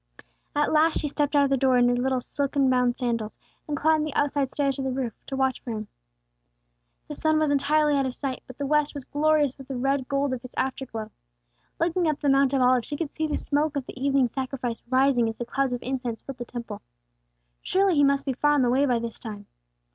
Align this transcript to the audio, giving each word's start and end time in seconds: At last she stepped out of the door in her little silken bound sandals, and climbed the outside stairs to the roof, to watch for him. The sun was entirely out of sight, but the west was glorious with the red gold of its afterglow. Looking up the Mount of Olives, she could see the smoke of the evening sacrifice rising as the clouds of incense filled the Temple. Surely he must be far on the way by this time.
At 0.55 0.73
last 0.73 0.97
she 0.99 1.07
stepped 1.07 1.35
out 1.35 1.43
of 1.43 1.51
the 1.51 1.57
door 1.57 1.77
in 1.77 1.87
her 1.87 1.95
little 1.95 2.21
silken 2.21 2.71
bound 2.71 2.97
sandals, 2.97 3.37
and 3.67 3.77
climbed 3.77 4.03
the 4.03 4.13
outside 4.15 4.49
stairs 4.49 4.77
to 4.77 4.81
the 4.81 4.89
roof, 4.91 5.13
to 5.27 5.35
watch 5.35 5.59
for 5.61 5.69
him. 5.69 5.89
The 7.07 7.13
sun 7.13 7.37
was 7.37 7.51
entirely 7.51 7.95
out 7.95 8.07
of 8.07 8.15
sight, 8.15 8.41
but 8.47 8.57
the 8.57 8.65
west 8.65 8.95
was 8.95 9.03
glorious 9.05 9.55
with 9.59 9.67
the 9.67 9.75
red 9.75 10.07
gold 10.07 10.33
of 10.33 10.43
its 10.43 10.55
afterglow. 10.57 11.11
Looking 11.79 12.07
up 12.07 12.19
the 12.19 12.29
Mount 12.29 12.51
of 12.53 12.61
Olives, 12.61 12.87
she 12.87 12.97
could 12.97 13.13
see 13.13 13.27
the 13.27 13.37
smoke 13.37 13.75
of 13.75 13.85
the 13.85 13.95
evening 14.03 14.27
sacrifice 14.29 14.81
rising 14.89 15.29
as 15.29 15.35
the 15.35 15.45
clouds 15.45 15.71
of 15.71 15.83
incense 15.83 16.23
filled 16.23 16.39
the 16.39 16.45
Temple. 16.45 16.81
Surely 17.61 17.93
he 17.93 18.03
must 18.03 18.25
be 18.25 18.33
far 18.33 18.53
on 18.53 18.63
the 18.63 18.71
way 18.71 18.87
by 18.87 18.97
this 18.97 19.19
time. 19.19 19.45